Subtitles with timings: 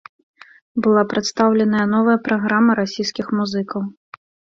[0.85, 3.81] Была прадстаўленая новая праграма расійскіх музыкаў.